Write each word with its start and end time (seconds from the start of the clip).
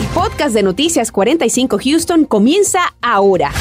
El 0.00 0.06
podcast 0.14 0.54
de 0.54 0.62
Noticias 0.62 1.12
45 1.12 1.78
Houston 1.84 2.24
comienza 2.24 2.94
ahora. 3.02 3.52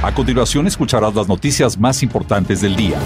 A 0.00 0.14
continuación 0.14 0.68
escucharás 0.68 1.12
las 1.12 1.26
noticias 1.26 1.76
más 1.76 2.04
importantes 2.04 2.60
del 2.60 2.76
día. 2.76 3.00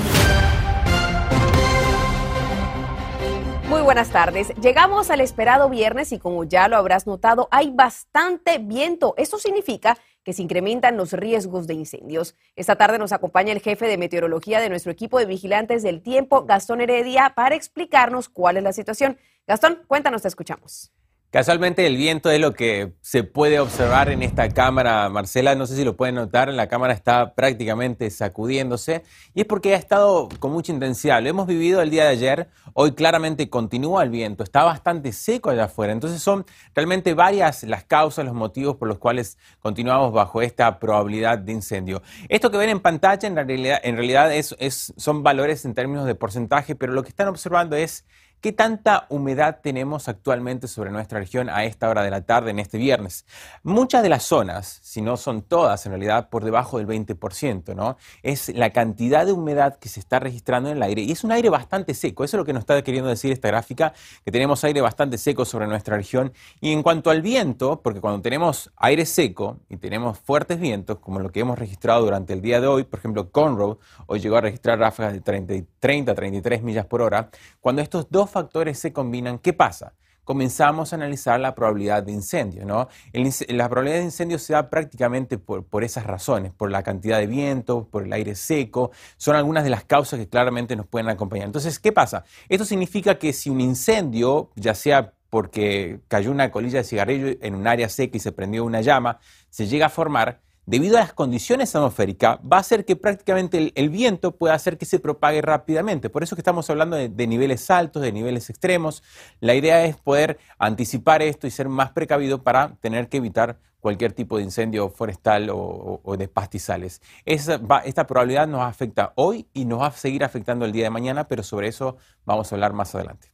Muy 3.70 3.80
buenas 3.80 4.10
tardes. 4.10 4.48
Llegamos 4.60 5.10
al 5.10 5.22
esperado 5.22 5.70
viernes 5.70 6.12
y 6.12 6.18
como 6.18 6.44
ya 6.44 6.68
lo 6.68 6.76
habrás 6.76 7.06
notado, 7.06 7.48
hay 7.50 7.70
bastante 7.70 8.58
viento. 8.58 9.14
Eso 9.16 9.38
significa 9.38 9.96
que 10.22 10.34
se 10.34 10.42
incrementan 10.42 10.98
los 10.98 11.14
riesgos 11.14 11.66
de 11.66 11.72
incendios. 11.72 12.36
Esta 12.56 12.76
tarde 12.76 12.98
nos 12.98 13.12
acompaña 13.12 13.52
el 13.52 13.62
jefe 13.62 13.86
de 13.86 13.96
meteorología 13.96 14.60
de 14.60 14.68
nuestro 14.68 14.92
equipo 14.92 15.18
de 15.18 15.24
vigilantes 15.24 15.82
del 15.82 16.02
tiempo, 16.02 16.44
Gastón 16.44 16.82
Heredia, 16.82 17.32
para 17.34 17.54
explicarnos 17.54 18.28
cuál 18.28 18.58
es 18.58 18.62
la 18.62 18.74
situación. 18.74 19.16
Gastón, 19.46 19.78
cuéntanos, 19.86 20.20
te 20.20 20.28
escuchamos. 20.28 20.92
Casualmente 21.32 21.86
el 21.86 21.96
viento 21.96 22.30
es 22.30 22.38
lo 22.38 22.52
que 22.52 22.92
se 23.00 23.24
puede 23.24 23.58
observar 23.58 24.10
en 24.10 24.22
esta 24.22 24.50
cámara, 24.50 25.08
Marcela, 25.08 25.54
no 25.54 25.66
sé 25.66 25.76
si 25.76 25.82
lo 25.82 25.96
pueden 25.96 26.16
notar, 26.16 26.52
la 26.52 26.68
cámara 26.68 26.92
está 26.92 27.34
prácticamente 27.34 28.10
sacudiéndose 28.10 29.02
y 29.32 29.40
es 29.40 29.46
porque 29.46 29.72
ha 29.72 29.78
estado 29.78 30.28
con 30.40 30.52
mucha 30.52 30.74
intensidad. 30.74 31.22
Lo 31.22 31.30
hemos 31.30 31.46
vivido 31.46 31.80
el 31.80 31.88
día 31.88 32.04
de 32.04 32.10
ayer, 32.10 32.50
hoy 32.74 32.92
claramente 32.92 33.48
continúa 33.48 34.02
el 34.02 34.10
viento, 34.10 34.44
está 34.44 34.64
bastante 34.64 35.10
seco 35.12 35.48
allá 35.48 35.64
afuera, 35.64 35.94
entonces 35.94 36.22
son 36.22 36.44
realmente 36.74 37.14
varias 37.14 37.62
las 37.62 37.84
causas, 37.84 38.26
los 38.26 38.34
motivos 38.34 38.76
por 38.76 38.86
los 38.86 38.98
cuales 38.98 39.38
continuamos 39.60 40.12
bajo 40.12 40.42
esta 40.42 40.78
probabilidad 40.78 41.38
de 41.38 41.52
incendio. 41.52 42.02
Esto 42.28 42.50
que 42.50 42.58
ven 42.58 42.68
en 42.68 42.80
pantalla 42.80 43.26
en 43.26 43.36
realidad, 43.36 43.80
en 43.82 43.96
realidad 43.96 44.34
es, 44.34 44.54
son 44.98 45.22
valores 45.22 45.64
en 45.64 45.72
términos 45.72 46.04
de 46.04 46.14
porcentaje, 46.14 46.74
pero 46.74 46.92
lo 46.92 47.02
que 47.02 47.08
están 47.08 47.28
observando 47.28 47.74
es 47.74 48.04
¿Qué 48.42 48.50
tanta 48.50 49.06
humedad 49.08 49.60
tenemos 49.62 50.08
actualmente 50.08 50.66
sobre 50.66 50.90
nuestra 50.90 51.20
región 51.20 51.48
a 51.48 51.64
esta 51.64 51.88
hora 51.88 52.02
de 52.02 52.10
la 52.10 52.22
tarde 52.22 52.50
en 52.50 52.58
este 52.58 52.76
viernes? 52.76 53.24
Muchas 53.62 54.02
de 54.02 54.08
las 54.08 54.24
zonas, 54.24 54.80
si 54.82 55.00
no 55.00 55.16
son 55.16 55.42
todas 55.42 55.86
en 55.86 55.92
realidad, 55.92 56.28
por 56.28 56.44
debajo 56.44 56.78
del 56.78 56.88
20%, 56.88 57.76
¿no? 57.76 57.96
Es 58.24 58.48
la 58.48 58.70
cantidad 58.70 59.26
de 59.26 59.30
humedad 59.30 59.78
que 59.78 59.88
se 59.88 60.00
está 60.00 60.18
registrando 60.18 60.70
en 60.70 60.78
el 60.78 60.82
aire 60.82 61.02
y 61.02 61.12
es 61.12 61.22
un 61.22 61.30
aire 61.30 61.50
bastante 61.50 61.94
seco. 61.94 62.24
Eso 62.24 62.36
es 62.36 62.38
lo 62.38 62.44
que 62.44 62.52
nos 62.52 62.62
está 62.62 62.82
queriendo 62.82 63.08
decir 63.08 63.30
esta 63.30 63.46
gráfica, 63.46 63.92
que 64.24 64.32
tenemos 64.32 64.64
aire 64.64 64.80
bastante 64.80 65.18
seco 65.18 65.44
sobre 65.44 65.68
nuestra 65.68 65.96
región. 65.96 66.32
Y 66.60 66.72
en 66.72 66.82
cuanto 66.82 67.10
al 67.10 67.22
viento, 67.22 67.80
porque 67.80 68.00
cuando 68.00 68.22
tenemos 68.22 68.72
aire 68.74 69.06
seco 69.06 69.60
y 69.68 69.76
tenemos 69.76 70.18
fuertes 70.18 70.58
vientos, 70.58 70.98
como 70.98 71.20
lo 71.20 71.30
que 71.30 71.38
hemos 71.38 71.60
registrado 71.60 72.02
durante 72.06 72.32
el 72.32 72.42
día 72.42 72.60
de 72.60 72.66
hoy, 72.66 72.82
por 72.82 72.98
ejemplo, 72.98 73.30
Conroe 73.30 73.78
hoy 74.08 74.18
llegó 74.18 74.38
a 74.38 74.40
registrar 74.40 74.80
ráfagas 74.80 75.12
de 75.12 75.20
30, 75.20 75.54
30 75.78 76.12
33 76.16 76.62
millas 76.64 76.86
por 76.86 77.02
hora, 77.02 77.30
cuando 77.60 77.82
estos 77.82 78.10
dos 78.10 78.31
factores 78.32 78.78
se 78.78 78.92
combinan, 78.92 79.38
¿qué 79.38 79.52
pasa? 79.52 79.94
comenzamos 80.24 80.92
a 80.92 80.96
analizar 80.96 81.40
la 81.40 81.54
probabilidad 81.54 82.02
de 82.02 82.12
incendio. 82.12 82.64
¿no? 82.64 82.88
la 83.12 83.68
probabilidad 83.68 83.98
de 83.98 84.04
incendio 84.04 84.38
se 84.38 84.52
da 84.52 84.70
prácticamente 84.70 85.38
por, 85.38 85.64
por, 85.64 85.84
esas 85.84 86.06
razones, 86.06 86.52
por 86.52 86.70
la 86.70 86.82
cantidad 86.82 87.18
de 87.18 87.26
viento, 87.26 87.88
por 87.90 88.04
el 88.04 88.12
aire 88.12 88.34
seco, 88.34 88.92
son 89.16 89.36
algunas 89.36 89.64
de 89.64 89.70
las 89.70 89.84
causas 89.84 90.18
que 90.18 90.28
claramente 90.28 90.76
nos 90.76 90.86
pueden 90.86 91.08
acompañar. 91.08 91.46
Entonces, 91.46 91.78
¿qué 91.78 91.92
pasa? 91.92 92.24
Esto 92.48 92.64
significa 92.64 93.18
que 93.18 93.32
si 93.32 93.50
un 93.50 93.60
incendio, 93.60 94.50
ya 94.54 94.74
sea 94.74 95.14
porque 95.30 96.00
cayó 96.08 96.30
una 96.30 96.50
colilla 96.50 96.78
de 96.78 96.84
cigarrillo 96.84 97.38
en 97.40 97.54
un 97.54 97.66
área 97.66 97.88
seca 97.88 98.18
y 98.18 98.20
se 98.20 98.32
prendió 98.32 98.64
una 98.64 98.82
llama, 98.82 99.18
se 99.48 99.66
llega 99.66 99.86
a 99.86 99.88
formar, 99.88 100.42
debido 100.66 100.96
a 100.96 101.00
las 101.00 101.12
condiciones 101.12 101.74
atmosféricas, 101.74 102.38
va 102.40 102.58
a 102.58 102.60
hacer 102.60 102.84
que 102.84 102.96
prácticamente 102.96 103.72
el, 103.74 103.90
viento 103.90 104.36
pueda 104.36 104.54
hacer 104.54 104.78
que 104.78 104.86
se 104.86 104.98
propague 104.98 105.42
rápidamente. 105.42 106.10
Por 106.10 106.22
eso 106.22 106.36
que 106.36 106.40
estamos 106.40 106.68
hablando 106.70 106.96
de, 106.96 107.26
niveles 107.26 107.70
altos, 107.70 108.02
de 108.02 108.12
niveles 108.12 108.48
extremos. 108.50 109.02
La 109.40 109.54
idea 109.54 109.84
es 109.84 109.96
poder 109.96 110.38
anticipar 110.58 111.22
esto 111.22 111.46
y 111.46 111.50
ser 111.50 111.68
más 111.68 111.90
precavido 111.90 112.42
para 112.42 112.76
tener 112.80 113.08
que 113.08 113.18
evitar 113.18 113.58
cualquier 113.80 114.12
tipo 114.12 114.36
de 114.36 114.44
incendio 114.44 114.88
forestal 114.90 115.50
o, 115.52 116.00
de 116.16 116.28
pastizales. 116.28 117.02
esta 117.24 118.06
probabilidad 118.06 118.46
nos 118.46 118.62
afecta 118.62 119.12
hoy 119.16 119.48
y 119.52 119.64
nos 119.64 119.80
va 119.80 119.88
a 119.88 119.92
seguir 119.92 120.22
afectando 120.22 120.64
el 120.64 120.72
día 120.72 120.84
de 120.84 120.90
mañana, 120.90 121.26
pero 121.26 121.42
sobre 121.42 121.68
eso 121.68 121.96
vamos 122.24 122.52
a 122.52 122.54
hablar 122.54 122.72
más 122.74 122.94
adelante. 122.94 123.31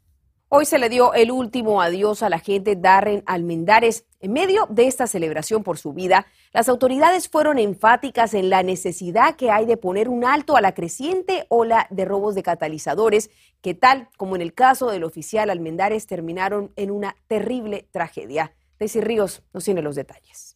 Hoy 0.50 0.64
se 0.64 0.78
le 0.78 0.88
dio 0.88 1.12
el 1.12 1.30
último 1.30 1.82
adiós 1.82 2.22
a 2.22 2.30
la 2.30 2.38
gente 2.38 2.74
Darren 2.74 3.22
Almendares. 3.26 4.06
En 4.18 4.32
medio 4.32 4.66
de 4.70 4.86
esta 4.86 5.06
celebración 5.06 5.62
por 5.62 5.76
su 5.76 5.92
vida, 5.92 6.26
las 6.54 6.70
autoridades 6.70 7.28
fueron 7.28 7.58
enfáticas 7.58 8.32
en 8.32 8.48
la 8.48 8.62
necesidad 8.62 9.36
que 9.36 9.50
hay 9.50 9.66
de 9.66 9.76
poner 9.76 10.08
un 10.08 10.24
alto 10.24 10.56
a 10.56 10.62
la 10.62 10.72
creciente 10.72 11.44
ola 11.50 11.86
de 11.90 12.06
robos 12.06 12.34
de 12.34 12.42
catalizadores, 12.42 13.28
que 13.60 13.74
tal 13.74 14.08
como 14.16 14.36
en 14.36 14.42
el 14.42 14.54
caso 14.54 14.90
del 14.90 15.04
oficial 15.04 15.50
Almendares 15.50 16.06
terminaron 16.06 16.72
en 16.76 16.92
una 16.92 17.14
terrible 17.26 17.86
tragedia. 17.90 18.54
Daisy 18.78 19.02
Ríos 19.02 19.42
nos 19.52 19.64
tiene 19.64 19.82
los 19.82 19.96
detalles. 19.96 20.47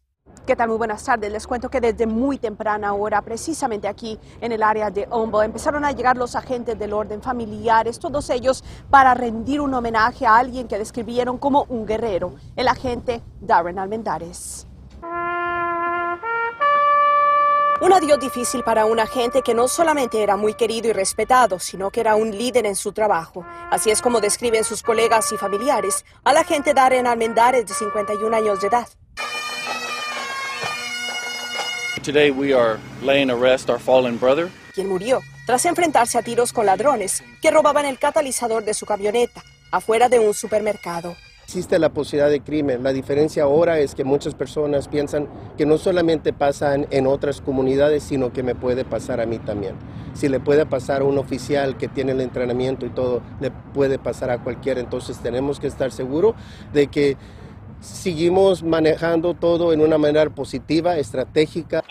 ¿Qué 0.47 0.57
tal? 0.57 0.69
Muy 0.69 0.79
buenas 0.79 1.05
tardes. 1.05 1.31
Les 1.31 1.47
cuento 1.47 1.69
que 1.69 1.81
desde 1.81 2.05
muy 2.05 2.37
temprana 2.37 2.95
hora, 2.95 3.23
precisamente 3.23 3.87
aquí 3.87 4.19
en 4.41 4.51
el 4.51 4.65
área 4.65 4.91
de 4.91 5.07
Ombo, 5.09 5.41
empezaron 5.41 5.85
a 5.85 5.93
llegar 5.93 6.17
los 6.17 6.35
agentes 6.35 6.77
del 6.77 6.93
orden 6.93 7.23
familiares, 7.23 8.01
todos 8.01 8.29
ellos 8.29 8.65
para 8.91 9.15
rendir 9.15 9.61
un 9.61 9.73
homenaje 9.73 10.27
a 10.27 10.37
alguien 10.37 10.67
que 10.67 10.79
describieron 10.79 11.39
como 11.39 11.65
un 11.69 11.87
guerrero, 11.87 12.35
el 12.57 12.67
agente 12.67 13.23
Darren 13.41 13.79
Almendares. 13.79 14.67
Un 17.81 17.93
adiós 17.93 18.21
difícil 18.21 18.63
para 18.63 18.85
un 18.85 19.01
agente 19.01 19.43
que 19.43 19.55
no 19.55 19.67
solamente 19.69 20.23
era 20.23 20.37
muy 20.37 20.55
querido 20.55 20.89
y 20.89 20.93
respetado, 20.93 21.59
sino 21.59 21.91
que 21.91 22.01
era 22.01 22.15
un 22.15 22.31
líder 22.31 22.67
en 22.67 22.77
su 22.77 22.93
trabajo. 22.93 23.45
Así 23.71 23.91
es 23.91 24.03
como 24.03 24.21
describen 24.21 24.65
sus 24.65 24.83
colegas 24.83 25.33
y 25.33 25.37
familiares 25.37 26.05
al 26.25 26.37
agente 26.37 26.75
Darren 26.75 27.07
Almendares 27.07 27.67
de 27.67 27.75
51 27.75 28.37
años 28.37 28.61
de 28.61 28.69
edad. 28.69 28.89
Today 32.03 32.33
we 32.33 32.53
are 32.53 32.81
laying 33.01 33.31
arrest 33.31 33.71
our 33.71 33.79
fallen 33.79 34.19
brother. 34.19 34.51
Quien 34.75 34.89
murió 34.89 35.21
tras 35.47 35.65
enfrentarse 35.67 36.19
a 36.19 36.23
tiros 36.23 36.53
con 36.53 36.67
ladrones 36.67 37.23
que 37.41 37.53
robaban 37.53 37.87
el 37.87 38.01
catalizador 38.01 38.65
de 38.65 38.75
su 38.75 38.87
camioneta 38.87 39.45
afuera 39.71 40.09
de 40.09 40.19
un 40.19 40.35
supermercado. 40.35 41.15
Existe 41.45 41.79
la 41.79 41.91
posibilidad 41.91 42.29
de 42.29 42.41
crimen. 42.41 42.83
La 42.83 42.93
diferencia 42.93 43.45
ahora 43.45 43.79
es 43.79 43.95
que 43.95 44.03
muchas 44.03 44.35
personas 44.35 44.89
piensan 44.89 45.29
que 45.57 45.65
no 45.65 45.79
solamente 45.79 46.33
pasan 46.33 46.89
en 46.91 47.07
otras 47.07 47.41
comunidades, 47.41 48.03
sino 48.03 48.33
que 48.33 48.43
me 48.43 48.57
puede 48.57 48.85
pasar 48.85 49.21
a 49.21 49.27
mí 49.27 49.39
también. 49.39 49.77
Si 50.15 50.29
le 50.29 50.41
puede 50.41 50.67
pasar 50.67 51.03
a 51.03 51.05
un 51.05 51.19
oficial 51.19 51.77
que 51.77 51.87
tiene 51.87 52.13
el 52.13 52.21
entrenamiento 52.21 52.85
y 52.85 52.91
todo, 52.91 53.23
le 53.41 53.53
puede 53.53 54.01
pasar 54.01 54.31
a 54.31 54.43
cualquiera. 54.43 54.81
Entonces 54.81 55.19
tenemos 55.19 55.61
que 55.61 55.69
estar 55.69 55.93
seguros 55.93 56.35
de 56.73 56.89
que 56.89 57.17
seguimos 57.83 58.63
manejando 58.63 59.35
todo 59.35 59.73
en 59.73 59.81
una 59.81 59.99
manera 59.99 60.31
positiva, 60.31 60.97
estratégica. 60.97 61.83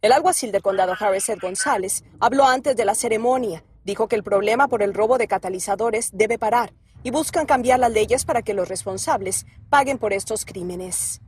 El 0.00 0.12
alguacil 0.12 0.52
del 0.52 0.62
condado 0.62 0.94
Harris 0.98 1.28
Ed 1.28 1.38
González 1.40 2.04
habló 2.20 2.46
antes 2.46 2.76
de 2.76 2.84
la 2.84 2.94
ceremonia. 2.94 3.64
Dijo 3.84 4.08
que 4.08 4.16
el 4.16 4.22
problema 4.22 4.68
por 4.68 4.82
el 4.82 4.94
robo 4.94 5.18
de 5.18 5.28
catalizadores 5.28 6.10
debe 6.12 6.38
parar 6.38 6.72
y 7.02 7.10
buscan 7.10 7.46
cambiar 7.46 7.78
las 7.78 7.92
leyes 7.92 8.24
para 8.24 8.42
que 8.42 8.54
los 8.54 8.68
responsables 8.68 9.46
paguen 9.70 9.98
por 9.98 10.12
estos 10.12 10.44
crímenes. 10.44 11.20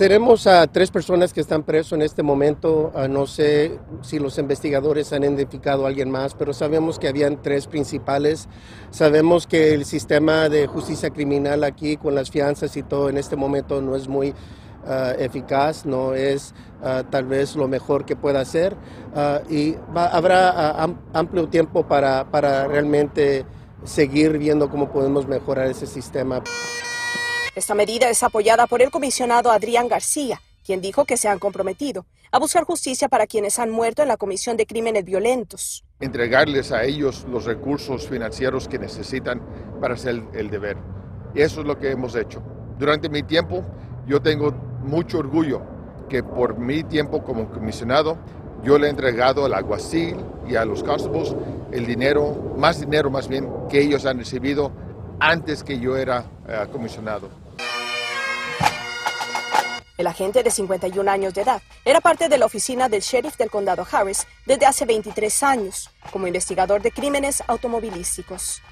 Tenemos 0.00 0.46
a 0.46 0.66
tres 0.66 0.90
personas 0.90 1.34
que 1.34 1.42
están 1.42 1.62
presos 1.62 1.92
en 1.92 2.00
este 2.00 2.22
momento. 2.22 2.90
Ah, 2.94 3.06
no 3.06 3.26
sé 3.26 3.78
si 4.00 4.18
los 4.18 4.38
investigadores 4.38 5.12
han 5.12 5.24
identificado 5.24 5.84
a 5.84 5.88
alguien 5.88 6.10
más, 6.10 6.32
pero 6.32 6.54
sabemos 6.54 6.98
que 6.98 7.06
habían 7.06 7.42
tres 7.42 7.66
principales. 7.66 8.48
Sabemos 8.90 9.46
que 9.46 9.74
el 9.74 9.84
sistema 9.84 10.48
de 10.48 10.66
justicia 10.66 11.10
criminal 11.10 11.64
aquí 11.64 11.98
con 11.98 12.14
las 12.14 12.30
fianzas 12.30 12.78
y 12.78 12.82
todo 12.82 13.10
en 13.10 13.18
este 13.18 13.36
momento 13.36 13.82
no 13.82 13.94
es 13.94 14.08
muy 14.08 14.32
ah, 14.86 15.12
eficaz, 15.18 15.84
no 15.84 16.14
es 16.14 16.54
ah, 16.82 17.02
tal 17.10 17.26
vez 17.26 17.54
lo 17.54 17.68
mejor 17.68 18.06
que 18.06 18.16
pueda 18.16 18.40
hacer 18.40 18.78
y 19.50 19.76
habrá 19.94 20.88
amplio 21.12 21.46
tiempo 21.48 21.86
para, 21.86 22.24
para 22.30 22.66
realmente 22.66 23.44
seguir 23.84 24.38
viendo 24.38 24.70
cómo 24.70 24.90
podemos 24.90 25.28
mejorar 25.28 25.66
ese 25.66 25.86
sistema. 25.86 26.42
Esta 27.60 27.74
medida 27.74 28.08
es 28.08 28.22
apoyada 28.22 28.66
por 28.66 28.80
el 28.80 28.90
comisionado 28.90 29.50
Adrián 29.50 29.86
García, 29.86 30.40
quien 30.64 30.80
dijo 30.80 31.04
que 31.04 31.18
se 31.18 31.28
han 31.28 31.38
comprometido 31.38 32.06
a 32.32 32.38
buscar 32.38 32.64
justicia 32.64 33.06
para 33.06 33.26
quienes 33.26 33.58
han 33.58 33.68
muerto 33.68 34.00
en 34.00 34.08
la 34.08 34.16
comisión 34.16 34.56
de 34.56 34.64
crímenes 34.64 35.04
violentos. 35.04 35.84
Entregarles 36.00 36.72
a 36.72 36.84
ellos 36.84 37.26
los 37.30 37.44
recursos 37.44 38.08
financieros 38.08 38.66
que 38.66 38.78
necesitan 38.78 39.42
para 39.78 39.92
hacer 39.92 40.22
el 40.32 40.48
deber. 40.48 40.78
Y 41.34 41.42
eso 41.42 41.60
es 41.60 41.66
lo 41.66 41.78
que 41.78 41.90
hemos 41.90 42.14
hecho. 42.16 42.42
Durante 42.78 43.10
mi 43.10 43.24
tiempo, 43.24 43.62
yo 44.06 44.22
tengo 44.22 44.52
mucho 44.82 45.18
orgullo 45.18 45.60
que 46.08 46.22
por 46.22 46.56
mi 46.56 46.82
tiempo 46.82 47.22
como 47.22 47.50
comisionado, 47.50 48.16
yo 48.64 48.78
le 48.78 48.86
he 48.86 48.90
entregado 48.90 49.44
al 49.44 49.52
alguacil 49.52 50.16
y 50.48 50.56
a 50.56 50.64
los 50.64 50.82
constables 50.82 51.36
el 51.72 51.84
dinero, 51.84 52.54
más 52.56 52.80
dinero 52.80 53.10
más 53.10 53.28
bien, 53.28 53.46
que 53.68 53.82
ellos 53.82 54.06
han 54.06 54.16
recibido 54.16 54.72
antes 55.20 55.62
que 55.62 55.78
yo 55.78 55.98
era 55.98 56.24
eh, 56.48 56.66
comisionado. 56.72 57.28
El 60.00 60.06
agente 60.06 60.42
de 60.42 60.50
51 60.50 61.10
años 61.10 61.34
de 61.34 61.42
edad 61.42 61.60
era 61.84 62.00
parte 62.00 62.30
de 62.30 62.38
la 62.38 62.46
oficina 62.46 62.88
del 62.88 63.02
sheriff 63.02 63.36
del 63.36 63.50
condado 63.50 63.86
Harris 63.92 64.26
desde 64.46 64.64
hace 64.64 64.86
23 64.86 65.42
años 65.42 65.90
como 66.10 66.26
investigador 66.26 66.80
de 66.80 66.90
crímenes 66.90 67.42
automovilísticos. 67.46 68.62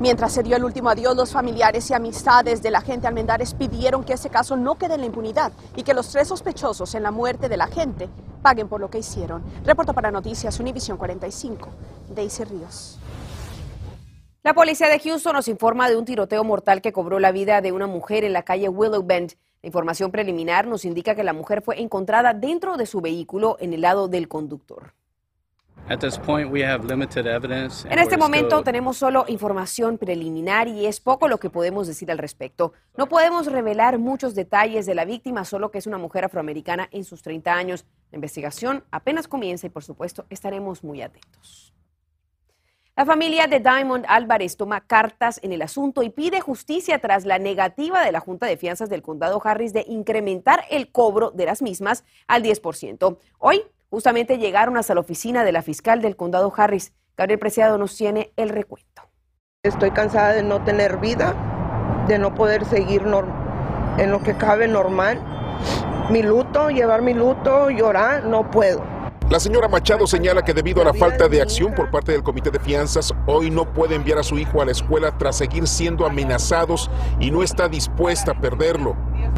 Mientras 0.00 0.32
se 0.32 0.42
dio 0.42 0.56
el 0.56 0.64
último 0.64 0.88
adiós, 0.88 1.14
los 1.14 1.30
familiares 1.30 1.90
y 1.90 1.92
amistades 1.92 2.62
de 2.62 2.70
la 2.70 2.80
gente 2.80 3.06
Almendares 3.06 3.52
pidieron 3.52 4.02
que 4.02 4.14
ese 4.14 4.30
caso 4.30 4.56
no 4.56 4.78
quede 4.78 4.94
en 4.94 5.00
la 5.00 5.06
impunidad 5.08 5.52
y 5.76 5.82
que 5.82 5.92
los 5.92 6.08
tres 6.08 6.28
sospechosos 6.28 6.94
en 6.94 7.02
la 7.02 7.10
muerte 7.10 7.50
de 7.50 7.58
la 7.58 7.66
gente 7.66 8.08
paguen 8.40 8.66
por 8.66 8.80
lo 8.80 8.88
que 8.88 9.00
hicieron. 9.00 9.44
Reporto 9.62 9.92
para 9.92 10.10
Noticias 10.10 10.58
Univisión 10.58 10.96
45, 10.96 11.68
Daisy 12.14 12.44
Ríos. 12.44 12.98
La 14.42 14.54
policía 14.54 14.88
de 14.88 15.00
Houston 15.00 15.34
nos 15.34 15.48
informa 15.48 15.90
de 15.90 15.96
un 15.96 16.06
tiroteo 16.06 16.44
mortal 16.44 16.80
que 16.80 16.94
cobró 16.94 17.20
la 17.20 17.30
vida 17.30 17.60
de 17.60 17.72
una 17.72 17.86
mujer 17.86 18.24
en 18.24 18.32
la 18.32 18.42
calle 18.42 18.70
Willow 18.70 19.02
Bend. 19.02 19.34
La 19.64 19.68
información 19.68 20.10
preliminar 20.10 20.66
nos 20.66 20.84
indica 20.84 21.14
que 21.14 21.24
la 21.24 21.32
mujer 21.32 21.62
fue 21.62 21.80
encontrada 21.80 22.34
dentro 22.34 22.76
de 22.76 22.84
su 22.84 23.00
vehículo 23.00 23.56
en 23.60 23.72
el 23.72 23.80
lado 23.80 24.08
del 24.08 24.28
conductor. 24.28 24.92
En 25.88 25.98
este 27.98 28.18
momento 28.18 28.62
tenemos 28.62 28.98
solo 28.98 29.24
información 29.26 29.96
preliminar 29.96 30.68
y 30.68 30.84
es 30.84 31.00
poco 31.00 31.28
lo 31.28 31.38
que 31.38 31.48
podemos 31.48 31.86
decir 31.86 32.10
al 32.10 32.18
respecto. 32.18 32.74
No 32.98 33.08
podemos 33.08 33.46
revelar 33.46 33.98
muchos 33.98 34.34
detalles 34.34 34.84
de 34.84 34.94
la 34.94 35.06
víctima, 35.06 35.46
solo 35.46 35.70
que 35.70 35.78
es 35.78 35.86
una 35.86 35.96
mujer 35.96 36.26
afroamericana 36.26 36.90
en 36.90 37.04
sus 37.04 37.22
30 37.22 37.50
años. 37.50 37.86
La 38.12 38.16
investigación 38.16 38.84
apenas 38.90 39.28
comienza 39.28 39.66
y 39.66 39.70
por 39.70 39.82
supuesto 39.82 40.26
estaremos 40.28 40.84
muy 40.84 41.00
atentos. 41.00 41.72
La 42.96 43.04
familia 43.04 43.48
de 43.48 43.58
Diamond 43.58 44.04
Álvarez 44.06 44.56
toma 44.56 44.80
cartas 44.80 45.40
en 45.42 45.52
el 45.52 45.62
asunto 45.62 46.04
y 46.04 46.10
pide 46.10 46.40
justicia 46.40 47.00
tras 47.00 47.24
la 47.24 47.40
negativa 47.40 48.04
de 48.04 48.12
la 48.12 48.20
Junta 48.20 48.46
de 48.46 48.56
Fianzas 48.56 48.88
del 48.88 49.02
Condado 49.02 49.42
Harris 49.42 49.72
de 49.72 49.84
incrementar 49.88 50.62
el 50.70 50.92
cobro 50.92 51.32
de 51.32 51.44
las 51.44 51.60
mismas 51.60 52.04
al 52.28 52.44
10%. 52.44 53.18
Hoy 53.40 53.62
justamente 53.90 54.38
llegaron 54.38 54.76
hasta 54.76 54.94
la 54.94 55.00
oficina 55.00 55.42
de 55.42 55.50
la 55.50 55.62
fiscal 55.62 56.02
del 56.02 56.14
condado 56.14 56.52
Harris. 56.56 56.92
Gabriel 57.16 57.40
Preciado 57.40 57.78
nos 57.78 57.96
tiene 57.96 58.32
el 58.36 58.48
recuento. 58.50 59.02
Estoy 59.64 59.90
cansada 59.90 60.32
de 60.32 60.44
no 60.44 60.62
tener 60.62 60.98
vida, 60.98 61.34
de 62.06 62.20
no 62.20 62.32
poder 62.36 62.64
seguir 62.64 63.02
en 63.98 64.10
lo 64.12 64.22
que 64.22 64.36
cabe 64.36 64.68
normal. 64.68 65.20
Mi 66.10 66.22
luto, 66.22 66.70
llevar 66.70 67.02
mi 67.02 67.12
luto, 67.12 67.70
llorar, 67.70 68.24
no 68.24 68.48
puedo. 68.52 68.93
La 69.30 69.40
señora 69.40 69.68
Machado 69.68 70.06
señala 70.06 70.42
que 70.42 70.52
debido 70.52 70.82
a 70.82 70.84
la 70.84 70.92
falta 70.92 71.28
de 71.28 71.40
acción 71.40 71.72
por 71.74 71.90
parte 71.90 72.12
del 72.12 72.22
Comité 72.22 72.50
de 72.50 72.60
Fianzas, 72.60 73.14
hoy 73.26 73.50
no 73.50 73.64
puede 73.64 73.94
enviar 73.94 74.18
a 74.18 74.22
su 74.22 74.38
hijo 74.38 74.60
a 74.60 74.66
la 74.66 74.72
escuela 74.72 75.16
tras 75.16 75.38
seguir 75.38 75.66
siendo 75.66 76.04
amenazados 76.04 76.90
y 77.18 77.30
no 77.30 77.42
está 77.42 77.66
dispuesta 77.66 78.32
a 78.32 78.40
perderlo. 78.40 78.94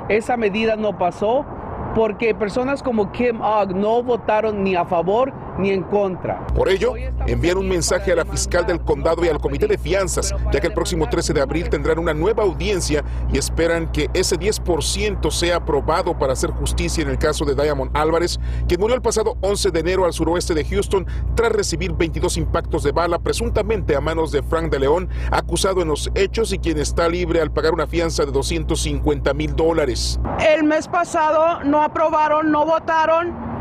Esa 0.08 0.36
medida 0.36 0.74
no 0.74 0.98
pasó 0.98 1.46
porque 1.94 2.34
personas 2.34 2.82
como 2.82 3.12
Kim 3.12 3.40
Ogg 3.40 3.76
no 3.76 4.02
votaron 4.02 4.64
ni 4.64 4.74
a 4.74 4.84
favor 4.84 5.32
ni 5.58 5.70
en 5.70 5.82
contra. 5.82 6.46
Por 6.48 6.68
ello, 6.68 6.94
envían 7.26 7.58
un 7.58 7.68
mensaje 7.68 8.12
a 8.12 8.16
la 8.16 8.24
fiscal 8.24 8.66
del 8.66 8.80
condado 8.80 9.24
y 9.24 9.28
al 9.28 9.40
comité 9.40 9.66
de 9.66 9.78
fianzas, 9.78 10.34
ya 10.52 10.60
que 10.60 10.66
el 10.66 10.74
próximo 10.74 11.08
13 11.08 11.32
de 11.32 11.40
abril 11.40 11.68
tendrán 11.68 11.98
una 11.98 12.14
nueva 12.14 12.42
audiencia 12.42 13.04
y 13.32 13.38
esperan 13.38 13.90
que 13.92 14.08
ese 14.14 14.36
10% 14.38 15.30
sea 15.30 15.56
aprobado 15.56 16.18
para 16.18 16.32
hacer 16.32 16.50
justicia 16.50 17.02
en 17.02 17.10
el 17.10 17.18
caso 17.18 17.44
de 17.44 17.54
Diamond 17.54 17.90
Álvarez, 17.94 18.38
que 18.68 18.78
murió 18.78 18.94
el 18.94 19.02
pasado 19.02 19.36
11 19.40 19.70
de 19.70 19.80
enero 19.80 20.04
al 20.04 20.12
suroeste 20.12 20.54
de 20.54 20.64
Houston 20.64 21.06
tras 21.34 21.52
recibir 21.52 21.92
22 21.92 22.36
impactos 22.36 22.82
de 22.82 22.92
bala 22.92 23.18
presuntamente 23.18 23.96
a 23.96 24.00
manos 24.00 24.32
de 24.32 24.42
Frank 24.42 24.70
de 24.70 24.80
León, 24.80 25.08
acusado 25.30 25.82
en 25.82 25.88
los 25.88 26.10
hechos 26.14 26.52
y 26.52 26.58
quien 26.58 26.78
está 26.78 27.08
libre 27.08 27.40
al 27.40 27.52
pagar 27.52 27.74
una 27.74 27.86
fianza 27.86 28.24
de 28.24 28.32
250 28.32 29.34
mil 29.34 29.54
dólares. 29.54 30.20
El 30.46 30.64
mes 30.64 30.88
pasado 30.88 31.62
no 31.64 31.82
aprobaron, 31.82 32.50
no 32.50 32.64
votaron 32.64 33.55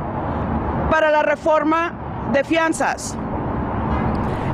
para 0.90 1.12
la 1.12 1.24
reforma 1.24 2.30
de 2.32 2.44
fianzas. 2.44 3.18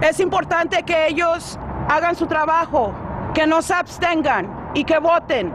Es 0.02 0.20
importante 0.20 0.84
que 0.84 1.08
ellos 1.08 1.60
hagan 1.88 2.16
su 2.16 2.26
trabajo, 2.26 2.94
que 3.34 3.46
no 3.46 3.62
se 3.62 3.74
abstengan 3.74 4.72
y 4.74 4.84
que 4.84 4.98
voten. 5.00 5.54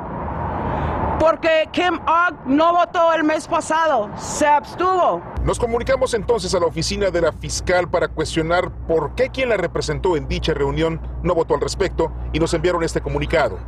Porque 1.18 1.68
Kim 1.72 1.98
Ogg 2.06 2.46
no 2.46 2.74
votó 2.74 3.12
el 3.14 3.24
mes 3.24 3.48
pasado, 3.48 4.10
se 4.16 4.46
abstuvo. 4.46 5.22
Nos 5.42 5.58
comunicamos 5.58 6.12
entonces 6.12 6.54
a 6.54 6.60
la 6.60 6.66
oficina 6.66 7.10
de 7.10 7.22
la 7.22 7.32
fiscal 7.32 7.88
para 7.88 8.08
cuestionar 8.08 8.70
por 8.86 9.14
qué 9.14 9.30
quien 9.30 9.48
la 9.48 9.56
representó 9.56 10.16
en 10.16 10.28
dicha 10.28 10.52
reunión 10.52 11.00
no 11.22 11.34
votó 11.34 11.54
al 11.54 11.60
respecto 11.60 12.12
y 12.32 12.38
nos 12.38 12.52
enviaron 12.52 12.82
este 12.82 13.00
comunicado. 13.00 13.58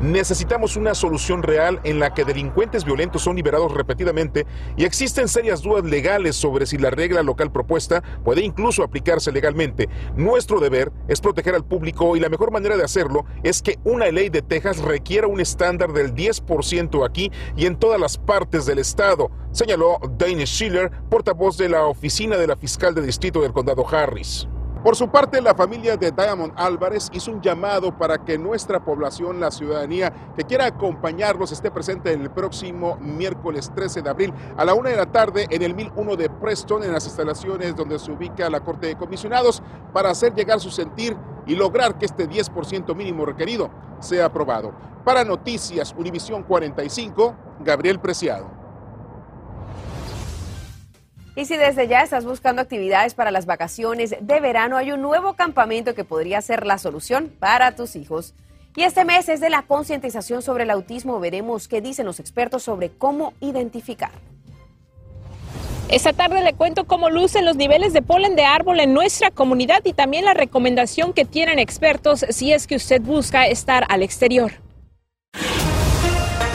Necesitamos 0.00 0.76
una 0.76 0.94
solución 0.94 1.42
real 1.42 1.80
en 1.82 1.98
la 1.98 2.12
que 2.12 2.26
delincuentes 2.26 2.84
violentos 2.84 3.22
son 3.22 3.36
liberados 3.36 3.72
repetidamente 3.72 4.46
y 4.76 4.84
existen 4.84 5.26
serias 5.26 5.62
dudas 5.62 5.84
legales 5.84 6.36
sobre 6.36 6.66
si 6.66 6.76
la 6.76 6.90
regla 6.90 7.22
local 7.22 7.50
propuesta 7.50 8.02
puede 8.22 8.42
incluso 8.42 8.82
aplicarse 8.82 9.32
legalmente. 9.32 9.88
Nuestro 10.14 10.60
deber 10.60 10.92
es 11.08 11.22
proteger 11.22 11.54
al 11.54 11.64
público 11.64 12.14
y 12.14 12.20
la 12.20 12.28
mejor 12.28 12.50
manera 12.50 12.76
de 12.76 12.84
hacerlo 12.84 13.24
es 13.42 13.62
que 13.62 13.78
una 13.84 14.08
ley 14.10 14.28
de 14.28 14.42
Texas 14.42 14.82
requiera 14.82 15.28
un 15.28 15.40
estándar 15.40 15.94
del 15.94 16.14
10% 16.14 17.06
aquí 17.06 17.32
y 17.56 17.64
en 17.64 17.76
todas 17.76 17.98
las 17.98 18.18
partes 18.18 18.66
del 18.66 18.78
estado, 18.78 19.30
señaló 19.50 19.98
Danish 20.18 20.48
Schiller, 20.48 20.90
portavoz 21.08 21.56
de 21.56 21.70
la 21.70 21.86
oficina 21.86 22.36
de 22.36 22.46
la 22.46 22.56
fiscal 22.56 22.94
de 22.94 23.00
distrito 23.00 23.40
del 23.40 23.54
condado 23.54 23.86
Harris. 23.88 24.46
Por 24.86 24.94
su 24.94 25.08
parte, 25.08 25.42
la 25.42 25.52
familia 25.52 25.96
de 25.96 26.12
Diamond 26.12 26.52
Álvarez 26.54 27.10
hizo 27.12 27.32
un 27.32 27.42
llamado 27.42 27.90
para 27.98 28.24
que 28.24 28.38
nuestra 28.38 28.84
población, 28.84 29.40
la 29.40 29.50
ciudadanía 29.50 30.12
que 30.36 30.44
quiera 30.44 30.66
acompañarlos, 30.66 31.50
esté 31.50 31.72
presente 31.72 32.12
el 32.12 32.30
próximo 32.30 32.96
miércoles 33.00 33.72
13 33.74 34.02
de 34.02 34.08
abril 34.10 34.32
a 34.56 34.64
la 34.64 34.74
una 34.74 34.90
de 34.90 34.96
la 34.96 35.06
tarde 35.06 35.48
en 35.50 35.62
el 35.62 35.74
1001 35.74 36.14
de 36.14 36.30
Preston, 36.30 36.84
en 36.84 36.92
las 36.92 37.04
instalaciones 37.04 37.74
donde 37.74 37.98
se 37.98 38.12
ubica 38.12 38.48
la 38.48 38.60
Corte 38.60 38.86
de 38.86 38.96
Comisionados, 38.96 39.60
para 39.92 40.10
hacer 40.10 40.32
llegar 40.36 40.60
su 40.60 40.70
sentir 40.70 41.16
y 41.48 41.56
lograr 41.56 41.98
que 41.98 42.06
este 42.06 42.28
10% 42.28 42.94
mínimo 42.94 43.26
requerido 43.26 43.70
sea 43.98 44.26
aprobado. 44.26 44.72
Para 45.04 45.24
Noticias 45.24 45.96
Univisión 45.98 46.44
45, 46.44 47.34
Gabriel 47.64 47.98
Preciado. 47.98 48.55
Y 51.36 51.44
si 51.44 51.58
desde 51.58 51.86
ya 51.86 52.00
estás 52.00 52.24
buscando 52.24 52.62
actividades 52.62 53.12
para 53.12 53.30
las 53.30 53.44
vacaciones 53.44 54.16
de 54.18 54.40
verano, 54.40 54.78
hay 54.78 54.90
un 54.92 55.02
nuevo 55.02 55.34
campamento 55.34 55.94
que 55.94 56.02
podría 56.02 56.40
ser 56.40 56.66
la 56.66 56.78
solución 56.78 57.30
para 57.38 57.76
tus 57.76 57.94
hijos. 57.94 58.34
Y 58.74 58.84
este 58.84 59.04
mes 59.04 59.28
es 59.28 59.40
de 59.40 59.50
la 59.50 59.62
concientización 59.62 60.40
sobre 60.40 60.64
el 60.64 60.70
autismo. 60.70 61.20
Veremos 61.20 61.68
qué 61.68 61.82
dicen 61.82 62.06
los 62.06 62.20
expertos 62.20 62.62
sobre 62.62 62.90
cómo 62.90 63.34
identificar. 63.40 64.10
Esta 65.88 66.14
tarde 66.14 66.42
le 66.42 66.54
cuento 66.54 66.86
cómo 66.86 67.10
lucen 67.10 67.44
los 67.44 67.56
niveles 67.56 67.92
de 67.92 68.00
polen 68.00 68.34
de 68.34 68.44
árbol 68.44 68.80
en 68.80 68.94
nuestra 68.94 69.30
comunidad 69.30 69.82
y 69.84 69.92
también 69.92 70.24
la 70.24 70.34
recomendación 70.34 71.12
que 71.12 71.26
tienen 71.26 71.58
expertos 71.58 72.24
si 72.30 72.52
es 72.52 72.66
que 72.66 72.76
usted 72.76 73.02
busca 73.02 73.46
estar 73.46 73.84
al 73.90 74.02
exterior. 74.02 74.52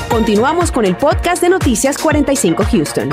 Continuamos 0.09 0.71
con 0.71 0.85
el 0.85 0.97
podcast 0.97 1.41
de 1.41 1.49
Noticias 1.49 1.97
45 1.97 2.63
Houston. 2.71 3.09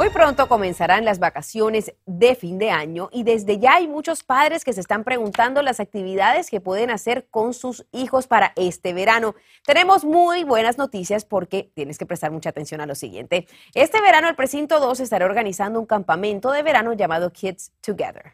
Muy 0.00 0.08
pronto 0.08 0.48
comenzarán 0.48 1.04
las 1.04 1.18
vacaciones 1.18 1.92
de 2.06 2.34
fin 2.34 2.56
de 2.56 2.70
año 2.70 3.10
y 3.12 3.22
desde 3.22 3.58
ya 3.58 3.74
hay 3.74 3.86
muchos 3.86 4.22
padres 4.22 4.64
que 4.64 4.72
se 4.72 4.80
están 4.80 5.04
preguntando 5.04 5.60
las 5.60 5.78
actividades 5.78 6.48
que 6.48 6.58
pueden 6.58 6.88
hacer 6.88 7.26
con 7.30 7.52
sus 7.52 7.84
hijos 7.92 8.26
para 8.26 8.54
este 8.56 8.94
verano. 8.94 9.34
Tenemos 9.62 10.06
muy 10.06 10.42
buenas 10.42 10.78
noticias 10.78 11.26
porque 11.26 11.70
tienes 11.74 11.98
que 11.98 12.06
prestar 12.06 12.30
mucha 12.30 12.48
atención 12.48 12.80
a 12.80 12.86
lo 12.86 12.94
siguiente. 12.94 13.46
Este 13.74 14.00
verano 14.00 14.30
el 14.30 14.36
Precinto 14.36 14.80
2 14.80 15.00
estará 15.00 15.26
organizando 15.26 15.78
un 15.78 15.84
campamento 15.84 16.50
de 16.50 16.62
verano 16.62 16.94
llamado 16.94 17.30
Kids 17.30 17.70
Together. 17.82 18.32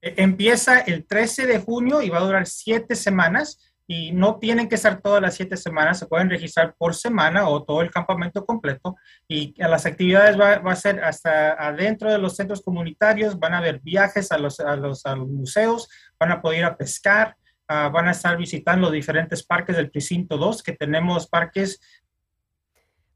E-, 0.00 0.22
empieza 0.22 0.78
el 0.78 1.04
13 1.04 1.48
de 1.48 1.58
junio 1.58 2.00
y 2.00 2.10
va 2.10 2.18
a 2.18 2.24
durar 2.24 2.46
siete 2.46 2.94
semanas 2.94 3.74
y 3.86 4.12
no 4.12 4.38
tienen 4.38 4.68
que 4.68 4.76
ser 4.76 5.00
todas 5.00 5.22
las 5.22 5.34
siete 5.34 5.56
semanas, 5.56 5.98
se 5.98 6.06
pueden 6.06 6.28
registrar 6.28 6.74
por 6.76 6.94
semana 6.94 7.48
o 7.48 7.62
todo 7.62 7.82
el 7.82 7.90
campamento 7.90 8.44
completo 8.44 8.96
y 9.28 9.54
a 9.62 9.68
las 9.68 9.86
actividades 9.86 10.38
va, 10.38 10.54
a 10.54 10.76
ser 10.76 11.02
hasta 11.04 11.52
adentro 11.52 12.10
de 12.10 12.18
los 12.18 12.34
centros 12.34 12.62
comunitarios, 12.62 13.38
van 13.38 13.54
a 13.54 13.58
haber 13.58 13.80
viajes 13.80 14.32
a 14.32 14.38
los, 14.38 14.58
a 14.60 14.76
los, 14.76 15.04
museos, 15.28 15.88
van 16.18 16.32
a 16.32 16.42
poder 16.42 16.60
ir 16.60 16.64
a 16.64 16.76
pescar, 16.76 17.36
ah, 17.68 17.88
van 17.88 18.08
a 18.08 18.12
estar 18.12 18.36
visitando 18.36 18.90
diferentes 18.90 19.44
parques 19.44 19.76
del 19.76 19.90
precinto 19.90 20.36
2, 20.36 20.62
que 20.62 20.72
tenemos 20.72 21.28
parques 21.28 21.80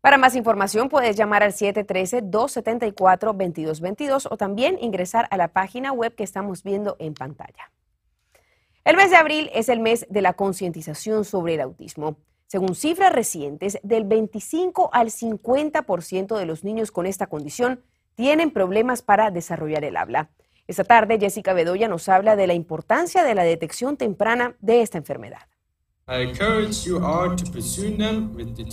para 0.00 0.16
más 0.16 0.34
información 0.34 0.88
puedes 0.88 1.14
llamar 1.14 1.42
al 1.42 1.52
713-274-2222 1.52 4.28
o 4.30 4.36
también 4.38 4.78
ingresar 4.80 5.28
a 5.30 5.36
la 5.36 5.48
página 5.48 5.92
web 5.92 6.14
que 6.14 6.24
estamos 6.24 6.62
viendo 6.62 6.96
en 6.98 7.12
pantalla. 7.12 7.70
El 8.90 8.96
mes 8.96 9.10
de 9.10 9.16
abril 9.18 9.50
es 9.54 9.68
el 9.68 9.78
mes 9.78 10.04
de 10.10 10.20
la 10.20 10.32
concientización 10.32 11.24
sobre 11.24 11.54
el 11.54 11.60
autismo. 11.60 12.16
Según 12.48 12.74
cifras 12.74 13.12
recientes, 13.12 13.78
del 13.84 14.02
25 14.02 14.90
al 14.92 15.10
50% 15.10 16.36
de 16.36 16.44
los 16.44 16.64
niños 16.64 16.90
con 16.90 17.06
esta 17.06 17.28
condición 17.28 17.84
tienen 18.16 18.50
problemas 18.50 19.00
para 19.00 19.30
desarrollar 19.30 19.84
el 19.84 19.96
habla. 19.96 20.30
Esta 20.66 20.82
tarde, 20.82 21.20
Jessica 21.20 21.52
Bedoya 21.52 21.86
nos 21.86 22.08
habla 22.08 22.34
de 22.34 22.48
la 22.48 22.54
importancia 22.54 23.22
de 23.22 23.36
la 23.36 23.44
detección 23.44 23.96
temprana 23.96 24.56
de 24.58 24.82
esta 24.82 24.98
enfermedad. 24.98 25.42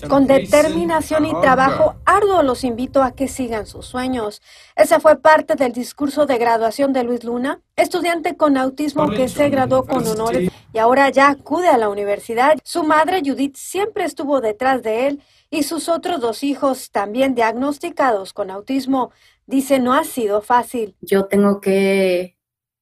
Con 0.09 0.25
determinación 0.25 1.25
y 1.27 1.31
trabajo 1.39 1.95
arduo 2.03 2.41
los 2.41 2.63
invito 2.63 3.03
a 3.03 3.11
que 3.11 3.27
sigan 3.27 3.67
sus 3.67 3.85
sueños. 3.85 4.41
Ese 4.75 4.99
fue 4.99 5.21
parte 5.21 5.53
del 5.55 5.71
discurso 5.71 6.25
de 6.25 6.39
graduación 6.39 6.93
de 6.93 7.03
Luis 7.03 7.23
Luna, 7.23 7.61
estudiante 7.75 8.35
con 8.35 8.57
autismo 8.57 9.11
que 9.11 9.27
se 9.27 9.49
graduó 9.49 9.85
con 9.85 10.07
honores 10.07 10.51
y 10.73 10.77
ahora 10.79 11.09
ya 11.11 11.29
acude 11.29 11.67
a 11.67 11.77
la 11.77 11.89
universidad. 11.89 12.57
Su 12.63 12.83
madre 12.83 13.21
Judith 13.23 13.55
siempre 13.55 14.05
estuvo 14.05 14.41
detrás 14.41 14.81
de 14.81 15.05
él 15.05 15.21
y 15.51 15.61
sus 15.61 15.89
otros 15.89 16.19
dos 16.19 16.41
hijos 16.41 16.89
también 16.89 17.35
diagnosticados 17.35 18.33
con 18.33 18.49
autismo. 18.49 19.11
Dice 19.45 19.77
no 19.77 19.93
ha 19.93 20.05
sido 20.05 20.41
fácil. 20.41 20.95
Yo 21.01 21.25
tengo 21.25 21.61
que 21.61 22.35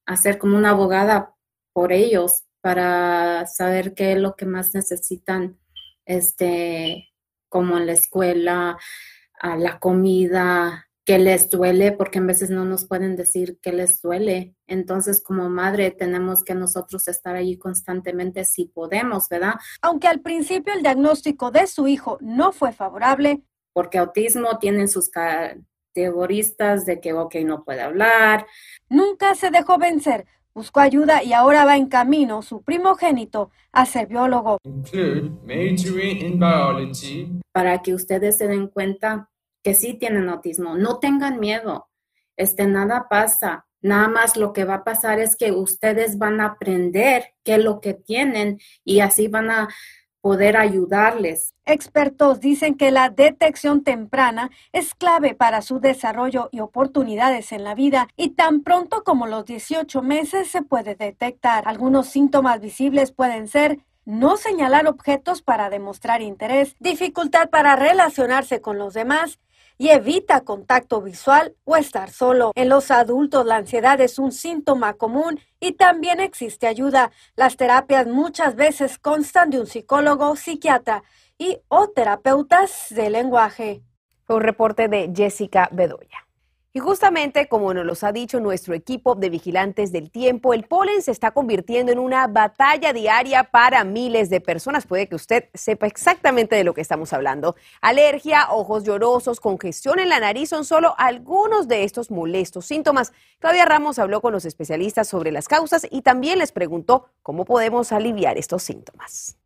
hacer 0.06 0.38
como 0.38 0.58
una 0.58 0.70
abogada 0.70 1.36
por 1.74 1.92
ellos 1.92 2.46
para 2.66 3.46
saber 3.46 3.94
qué 3.94 4.14
es 4.14 4.18
lo 4.18 4.36
que 4.36 4.48
más 4.48 4.74
necesitan, 4.74 5.60
este, 6.04 7.14
como 7.48 7.78
en 7.78 7.86
la 7.86 7.92
escuela, 7.92 8.80
a 9.40 9.56
la 9.56 9.78
comida, 9.78 10.88
qué 11.06 11.20
les 11.20 11.52
duele, 11.52 11.92
porque 11.92 12.18
a 12.18 12.24
veces 12.24 12.50
no 12.50 12.66
nos 12.66 12.88
pueden 12.88 13.16
decir 13.16 13.60
qué 13.62 13.72
les 13.72 14.02
duele. 14.02 14.56
Entonces, 14.66 15.22
como 15.22 15.48
madre, 15.48 15.92
tenemos 15.92 16.44
que 16.44 16.56
nosotros 16.56 17.08
estar 17.08 17.36
allí 17.36 17.60
constantemente 17.60 18.46
si 18.46 18.66
podemos, 18.66 19.30
¿verdad? 19.30 19.54
Aunque 19.84 20.08
al 20.08 20.22
principio 20.22 20.74
el 20.74 20.82
diagnóstico 20.82 21.52
de 21.52 21.68
su 21.68 21.88
hijo 21.88 22.18
no 22.20 22.52
fue 22.52 22.72
favorable. 22.72 23.44
Porque 23.74 24.00
autismo 24.00 24.58
tiene 24.58 24.88
sus 24.88 25.12
categoristas 25.12 26.88
de 26.88 27.00
que, 27.00 27.14
ok, 27.14 27.36
no 27.46 27.64
puede 27.64 27.82
hablar. 27.82 28.48
Nunca 28.90 29.36
se 29.36 29.52
dejó 29.52 29.78
vencer 29.78 30.26
buscó 30.56 30.80
ayuda 30.80 31.22
y 31.22 31.34
ahora 31.34 31.66
va 31.66 31.76
en 31.76 31.88
camino 31.88 32.42
su 32.42 32.64
primogénito 32.64 33.52
a 33.74 33.86
ser 33.86 34.08
biólogo. 34.08 34.58
Para 37.52 37.82
que 37.82 37.94
ustedes 37.94 38.38
se 38.38 38.48
den 38.48 38.68
cuenta 38.70 39.30
que 39.62 39.74
sí 39.74 39.96
tienen 39.96 40.30
autismo, 40.30 40.76
no 40.76 41.00
tengan 41.00 41.40
miedo, 41.40 41.90
este 42.38 42.66
nada 42.68 43.08
pasa. 43.10 43.66
Nada 43.82 44.08
más 44.08 44.36
lo 44.36 44.52
que 44.52 44.64
va 44.64 44.76
a 44.76 44.84
pasar 44.84 45.20
es 45.20 45.36
que 45.36 45.52
ustedes 45.52 46.18
van 46.18 46.42
a 46.42 46.46
aprender 46.46 47.34
qué 47.44 47.56
es 47.56 47.64
lo 47.64 47.82
que 47.82 47.94
tienen 47.94 48.60
y 48.84 49.02
así 49.02 49.28
van 49.28 49.52
a 49.52 49.68
poder 50.25 50.58
ayudarles. 50.58 51.53
Expertos 51.67 52.39
dicen 52.39 52.74
que 52.74 52.89
la 52.89 53.12
detección 53.12 53.84
temprana 53.84 54.50
es 54.74 54.96
clave 54.96 55.36
para 55.36 55.62
su 55.62 55.79
desarrollo 55.79 56.50
y 56.51 56.62
oportunidades 56.62 57.51
en 57.51 57.63
la 57.63 57.75
vida 57.75 58.08
y 58.17 58.29
tan 58.29 58.63
pronto 58.63 59.03
como 59.03 59.27
los 59.27 59.46
18 59.46 60.01
meses 60.01 60.48
se 60.48 60.63
puede 60.63 60.96
detectar. 60.96 61.67
Algunos 61.67 62.08
síntomas 62.08 62.60
visibles 62.60 63.12
pueden 63.12 63.48
ser 63.48 63.82
no 64.03 64.36
señalar 64.36 64.88
objetos 64.88 65.44
para 65.44 65.70
demostrar 65.70 66.24
interés, 66.24 66.75
dificultad 66.79 67.51
para 67.51 67.75
relacionarse 67.75 68.62
con 68.62 68.79
los 68.79 68.96
demás 68.96 69.38
y 69.77 69.89
evita 69.89 70.41
contacto 70.41 71.01
visual 71.01 71.55
o 71.63 71.75
estar 71.75 72.10
solo. 72.10 72.51
En 72.55 72.70
los 72.70 72.91
adultos 72.91 73.46
la 73.46 73.58
ansiedad 73.58 74.00
es 74.01 74.20
un 74.20 74.32
síntoma 74.32 74.94
común 74.94 75.39
y 75.60 75.74
también 75.74 76.20
existe 76.20 76.67
ayuda. 76.67 77.12
Las 77.36 77.58
terapias 77.58 78.08
muchas 78.08 78.55
veces 78.55 78.98
constan 79.00 79.50
de 79.50 79.60
un 79.60 79.67
psicólogo, 79.67 80.36
psiquiatra 80.36 81.03
y 81.38 81.60
o 81.67 81.89
terapeutas 81.89 82.88
de 82.89 83.10
lenguaje. 83.10 83.82
Un 84.27 84.41
reporte 84.41 84.88
de 84.88 85.12
Jessica 85.15 85.70
Bedoya. 85.72 86.25
Y 86.75 86.82
justamente 86.82 87.48
como 87.48 87.74
nos 87.74 87.86
los 87.86 88.03
ha 88.03 88.12
dicho 88.12 88.41
nuestro 88.41 88.74
equipo 88.74 89.15
de 89.15 89.29
vigilantes 89.29 89.94
del 89.94 90.12
tiempo, 90.12 90.53
el 90.53 90.65
polen 90.65 91.01
se 91.01 91.12
está 91.12 91.32
convirtiendo 91.32 91.94
en 91.94 92.00
una 92.00 92.27
batalla 92.27 92.91
diaria 92.91 93.46
para 93.46 93.86
miles 93.86 94.29
de 94.29 94.41
personas. 94.41 94.86
Puede 94.86 95.08
que 95.08 95.15
usted 95.15 95.46
sepa 95.53 95.88
exactamente 95.88 96.53
de 96.58 96.65
lo 96.65 96.74
que 96.74 96.82
estamos 96.82 97.13
hablando. 97.13 97.55
Alergia, 97.79 98.48
ojos 98.51 98.84
llorosos, 98.84 99.39
congestión 99.39 100.00
en 100.00 100.10
la 100.10 100.20
nariz 100.20 100.50
son 100.50 100.65
solo 100.65 100.96
algunos 100.98 101.70
de 101.70 101.86
estos 101.86 102.12
molestos 102.12 102.65
síntomas. 102.65 103.13
Claudia 103.39 103.63
Ramos 103.63 103.98
habló 103.98 104.20
con 104.20 104.34
los 104.34 104.44
especialistas 104.44 105.08
sobre 105.08 105.32
las 105.32 105.48
causas 105.48 105.88
y 105.89 106.01
también 106.01 106.39
les 106.39 106.51
preguntó 106.51 107.05
cómo 107.24 107.46
podemos 107.46 107.94
aliviar 107.94 108.38
estos 108.38 108.63
síntomas. 108.63 109.38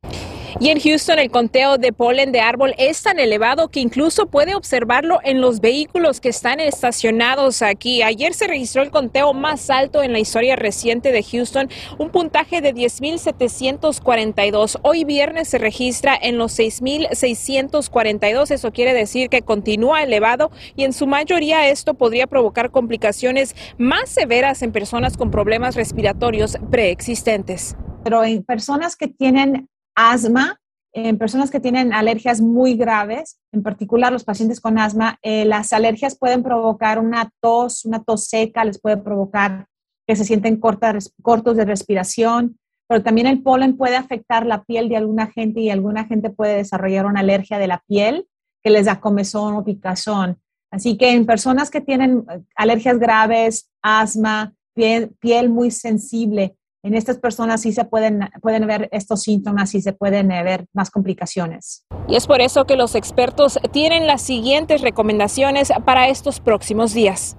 Y 0.59 0.69
en 0.69 0.79
Houston 0.79 1.19
el 1.19 1.29
conteo 1.29 1.77
de 1.77 1.93
polen 1.93 2.31
de 2.31 2.41
árbol 2.41 2.73
es 2.77 3.03
tan 3.03 3.19
elevado 3.19 3.69
que 3.69 3.79
incluso 3.79 4.27
puede 4.27 4.55
observarlo 4.55 5.19
en 5.23 5.41
los 5.41 5.59
vehículos 5.59 6.19
que 6.19 6.29
están 6.29 6.59
estacionados 6.59 7.61
aquí. 7.61 8.01
Ayer 8.01 8.33
se 8.33 8.47
registró 8.47 8.81
el 8.81 8.89
conteo 8.89 9.33
más 9.33 9.69
alto 9.69 10.01
en 10.01 10.11
la 10.11 10.19
historia 10.19 10.55
reciente 10.55 11.11
de 11.11 11.23
Houston, 11.23 11.69
un 11.97 12.09
puntaje 12.09 12.61
de 12.61 12.73
10.742. 12.73 14.79
Hoy 14.81 15.03
viernes 15.03 15.49
se 15.49 15.57
registra 15.57 16.17
en 16.19 16.37
los 16.37 16.57
6.642. 16.57 18.51
Eso 18.51 18.71
quiere 18.71 18.93
decir 18.93 19.29
que 19.29 19.41
continúa 19.41 20.03
elevado 20.03 20.51
y 20.75 20.83
en 20.83 20.93
su 20.93 21.07
mayoría 21.07 21.69
esto 21.69 21.93
podría 21.93 22.27
provocar 22.27 22.71
complicaciones 22.71 23.55
más 23.77 24.09
severas 24.09 24.61
en 24.61 24.71
personas 24.71 25.17
con 25.17 25.31
problemas 25.31 25.75
respiratorios 25.75 26.57
preexistentes. 26.71 27.75
Pero 28.03 28.23
en 28.23 28.43
personas 28.43 28.95
que 28.95 29.07
tienen 29.07 29.67
asma, 29.99 30.59
en 30.93 31.17
personas 31.17 31.51
que 31.51 31.59
tienen 31.59 31.93
alergias 31.93 32.41
muy 32.41 32.75
graves, 32.75 33.39
en 33.51 33.61
particular 33.61 34.11
los 34.11 34.23
pacientes 34.23 34.59
con 34.59 34.79
asma, 34.79 35.19
eh, 35.21 35.45
las 35.45 35.73
alergias 35.73 36.17
pueden 36.17 36.41
provocar 36.41 36.99
una 36.99 37.31
tos, 37.41 37.85
una 37.85 38.01
tos 38.01 38.25
seca, 38.25 38.65
les 38.65 38.79
puede 38.79 38.97
provocar 38.97 39.67
que 40.07 40.15
se 40.15 40.25
sienten 40.25 40.59
cortos 40.59 41.57
de 41.57 41.65
respiración, 41.65 42.57
pero 42.87 43.03
también 43.03 43.27
el 43.27 43.43
polen 43.43 43.77
puede 43.77 43.97
afectar 43.97 44.45
la 44.45 44.63
piel 44.63 44.89
de 44.89 44.97
alguna 44.97 45.27
gente 45.27 45.59
y 45.59 45.69
alguna 45.69 46.05
gente 46.05 46.31
puede 46.31 46.55
desarrollar 46.55 47.05
una 47.05 47.19
alergia 47.19 47.59
de 47.59 47.67
la 47.67 47.83
piel 47.85 48.25
que 48.63 48.71
les 48.71 48.85
da 48.85 48.99
comezón 48.99 49.55
o 49.55 49.63
picazón. 49.63 50.39
Así 50.71 50.97
que 50.97 51.11
en 51.11 51.25
personas 51.25 51.69
que 51.69 51.81
tienen 51.81 52.25
eh, 52.29 52.41
alergias 52.55 52.97
graves, 52.97 53.69
asma, 53.83 54.55
piel 54.73 55.49
muy 55.49 55.71
sensible, 55.71 56.55
en 56.83 56.95
estas 56.95 57.19
personas 57.19 57.61
sí 57.61 57.73
se 57.73 57.85
pueden, 57.85 58.29
pueden 58.41 58.65
ver 58.65 58.87
estos 58.91 59.23
síntomas 59.23 59.75
y 59.75 59.81
se 59.81 59.93
pueden 59.93 60.31
eh, 60.31 60.43
ver 60.43 60.65
más 60.73 60.89
complicaciones. 60.89 61.85
Y 62.07 62.15
es 62.15 62.25
por 62.25 62.41
eso 62.41 62.65
que 62.65 62.75
los 62.75 62.95
expertos 62.95 63.59
tienen 63.71 64.07
las 64.07 64.21
siguientes 64.21 64.81
recomendaciones 64.81 65.71
para 65.85 66.07
estos 66.07 66.39
próximos 66.39 66.93
días. 66.93 67.37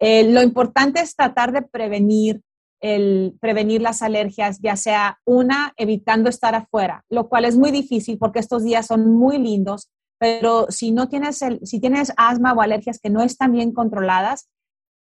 Eh, 0.00 0.28
lo 0.30 0.42
importante 0.42 1.00
es 1.00 1.14
tratar 1.14 1.52
de 1.52 1.62
prevenir, 1.62 2.42
el, 2.80 3.36
prevenir 3.40 3.80
las 3.80 4.02
alergias, 4.02 4.58
ya 4.60 4.74
sea 4.76 5.20
una, 5.24 5.72
evitando 5.76 6.28
estar 6.28 6.56
afuera, 6.56 7.04
lo 7.08 7.28
cual 7.28 7.44
es 7.44 7.56
muy 7.56 7.70
difícil 7.70 8.18
porque 8.18 8.40
estos 8.40 8.64
días 8.64 8.88
son 8.88 9.12
muy 9.12 9.38
lindos, 9.38 9.90
pero 10.18 10.66
si 10.70 10.90
no 10.90 11.08
tienes, 11.08 11.40
el, 11.42 11.60
si 11.64 11.80
tienes 11.80 12.12
asma 12.16 12.52
o 12.52 12.60
alergias 12.60 12.98
que 12.98 13.10
no 13.10 13.22
están 13.22 13.52
bien 13.52 13.72
controladas, 13.72 14.48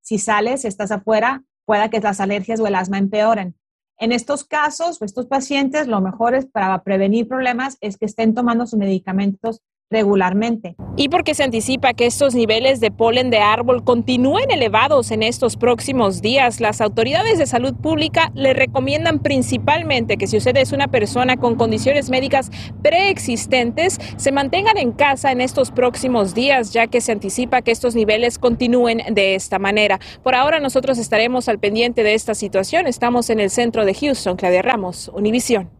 si 0.01 0.19
sales, 0.19 0.63
estás 0.63 0.91
afuera, 0.91 1.43
pueda 1.67 1.89
que 1.89 1.99
las 1.99 2.21
alergias 2.21 2.61
o 2.61 2.65
el 2.65 2.75
asma 2.75 2.97
empeoren. 2.97 3.55
En 3.99 4.13
estos 4.13 4.45
casos, 4.45 5.01
estos 5.01 5.25
pacientes, 5.25 5.87
lo 5.87 5.99
mejor 6.01 6.33
es 6.33 6.45
para 6.45 6.81
prevenir 6.83 7.27
problemas 7.27 7.77
es 7.81 7.97
que 7.97 8.05
estén 8.05 8.33
tomando 8.33 8.65
sus 8.65 8.79
medicamentos 8.79 9.61
regularmente. 9.89 10.75
Y 10.97 11.09
porque 11.09 11.33
se 11.33 11.43
anticipa 11.43 11.93
que 11.93 12.05
estos 12.05 12.35
niveles 12.35 12.79
de 12.79 12.91
polen 12.91 13.29
de 13.29 13.37
árbol 13.37 13.83
continúen 13.83 14.51
elevados 14.51 15.11
en 15.11 15.23
estos 15.23 15.55
próximos 15.55 16.21
días, 16.21 16.59
las 16.59 16.81
autoridades 16.81 17.37
de 17.37 17.45
salud 17.45 17.73
pública 17.75 18.31
le 18.33 18.53
recomiendan 18.53 19.19
principalmente 19.19 20.17
que 20.17 20.27
si 20.27 20.37
usted 20.37 20.57
es 20.57 20.71
una 20.71 20.87
persona 20.87 21.37
con 21.37 21.55
condiciones 21.55 22.09
médicas 22.09 22.51
preexistentes, 22.81 23.99
se 24.17 24.31
mantengan 24.31 24.77
en 24.77 24.91
casa 24.91 25.31
en 25.31 25.39
estos 25.39 25.71
próximos 25.71 26.33
días, 26.33 26.73
ya 26.73 26.87
que 26.87 26.99
se 26.99 27.11
anticipa 27.11 27.61
que 27.61 27.71
estos 27.71 27.95
niveles 27.95 28.39
continúen 28.39 29.01
de 29.11 29.35
esta 29.35 29.59
manera. 29.59 29.99
Por 30.23 30.35
ahora 30.35 30.59
nosotros 30.59 30.97
estaremos 30.97 31.47
al 31.47 31.59
pendiente 31.59 32.03
de 32.03 32.13
esta 32.13 32.33
situación. 32.33 32.87
Estamos 32.87 33.29
en 33.29 33.39
el 33.39 33.49
centro 33.49 33.85
de 33.85 33.93
Houston. 33.93 34.35
Claudia 34.35 34.61
Ramos, 34.61 35.09
Univisión. 35.13 35.76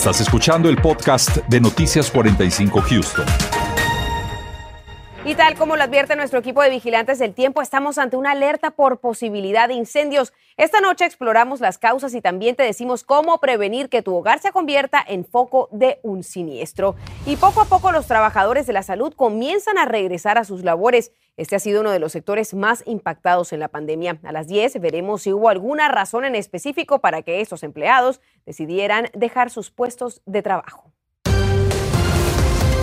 Estás 0.00 0.22
escuchando 0.22 0.70
el 0.70 0.78
podcast 0.78 1.36
de 1.46 1.60
Noticias 1.60 2.10
45 2.10 2.80
Houston. 2.80 3.69
Y 5.22 5.34
tal 5.34 5.54
como 5.54 5.76
lo 5.76 5.82
advierte 5.82 6.16
nuestro 6.16 6.38
equipo 6.38 6.62
de 6.62 6.70
vigilantes 6.70 7.18
del 7.18 7.34
tiempo, 7.34 7.60
estamos 7.60 7.98
ante 7.98 8.16
una 8.16 8.30
alerta 8.30 8.70
por 8.70 9.00
posibilidad 9.00 9.68
de 9.68 9.74
incendios. 9.74 10.32
Esta 10.56 10.80
noche 10.80 11.04
exploramos 11.04 11.60
las 11.60 11.76
causas 11.76 12.14
y 12.14 12.22
también 12.22 12.56
te 12.56 12.62
decimos 12.62 13.04
cómo 13.04 13.38
prevenir 13.38 13.90
que 13.90 14.00
tu 14.00 14.16
hogar 14.16 14.38
se 14.38 14.50
convierta 14.50 15.04
en 15.06 15.26
foco 15.26 15.68
de 15.72 16.00
un 16.02 16.22
siniestro. 16.22 16.96
Y 17.26 17.36
poco 17.36 17.60
a 17.60 17.66
poco 17.66 17.92
los 17.92 18.06
trabajadores 18.06 18.66
de 18.66 18.72
la 18.72 18.82
salud 18.82 19.12
comienzan 19.12 19.76
a 19.76 19.84
regresar 19.84 20.38
a 20.38 20.44
sus 20.44 20.64
labores. 20.64 21.12
Este 21.36 21.54
ha 21.54 21.60
sido 21.60 21.82
uno 21.82 21.90
de 21.90 21.98
los 21.98 22.12
sectores 22.12 22.54
más 22.54 22.82
impactados 22.86 23.52
en 23.52 23.60
la 23.60 23.68
pandemia. 23.68 24.18
A 24.22 24.32
las 24.32 24.46
10 24.46 24.80
veremos 24.80 25.20
si 25.20 25.34
hubo 25.34 25.50
alguna 25.50 25.88
razón 25.88 26.24
en 26.24 26.34
específico 26.34 27.00
para 27.00 27.20
que 27.20 27.42
estos 27.42 27.62
empleados 27.62 28.22
decidieran 28.46 29.10
dejar 29.12 29.50
sus 29.50 29.70
puestos 29.70 30.22
de 30.24 30.40
trabajo. 30.40 30.90